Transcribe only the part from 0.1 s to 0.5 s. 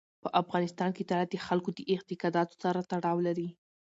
په